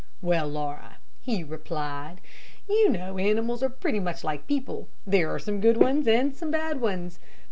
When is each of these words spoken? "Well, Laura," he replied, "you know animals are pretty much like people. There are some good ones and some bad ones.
"Well, 0.23 0.47
Laura," 0.47 0.97
he 1.19 1.43
replied, 1.43 2.21
"you 2.67 2.89
know 2.89 3.19
animals 3.19 3.61
are 3.61 3.69
pretty 3.69 3.99
much 3.99 4.23
like 4.23 4.47
people. 4.47 4.87
There 5.05 5.29
are 5.29 5.37
some 5.37 5.61
good 5.61 5.77
ones 5.77 6.07
and 6.07 6.35
some 6.35 6.49
bad 6.49 6.81
ones. 6.81 7.19